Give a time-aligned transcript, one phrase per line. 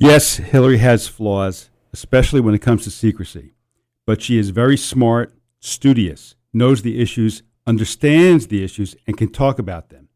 [0.00, 3.54] Yes, Hillary has flaws, especially when it comes to secrecy.
[4.06, 9.58] But she is very smart, studious, knows the issues, understands the issues, and can talk
[9.58, 10.08] about them.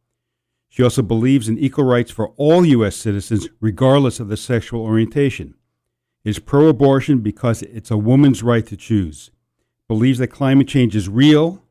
[0.68, 2.94] She also believes in equal rights for all U.S.
[2.94, 5.56] citizens, regardless of their sexual orientation.
[6.24, 9.32] Is pro abortion because it's a woman's right to choose.
[9.88, 11.64] Believes that climate change is real,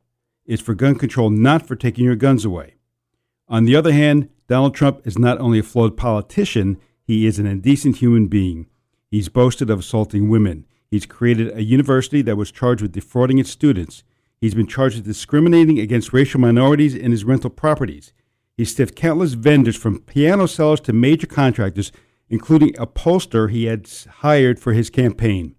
[0.45, 2.75] is for gun control, not for taking your guns away.
[3.47, 6.77] On the other hand, Donald Trump is not only a flawed politician,
[7.11, 8.67] he is an indecent human being.
[9.09, 10.65] He's boasted of assaulting women.
[10.89, 14.05] He's created a university that was charged with defrauding its students.
[14.39, 18.13] He's been charged with discriminating against racial minorities in his rental properties.
[18.55, 21.91] He stiffed countless vendors from piano sellers to major contractors,
[22.29, 23.89] including a pollster he had
[24.19, 25.55] hired for his campaign.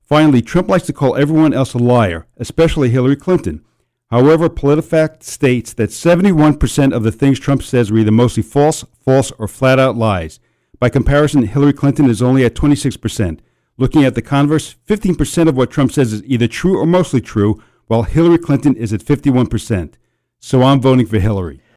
[0.00, 3.64] Finally, Trump likes to call everyone else a liar, especially Hillary Clinton.
[4.10, 9.30] However, PolitiFact states that 71% of the things Trump says are either mostly false, false,
[9.38, 10.40] or flat out lies.
[10.80, 13.38] By comparison, Hillary Clinton is only at 26%.
[13.76, 17.62] Looking at the converse, 15% of what Trump says is either true or mostly true,
[17.86, 19.94] while Hillary Clinton is at 51%.
[20.40, 21.60] So I'm voting for Hillary.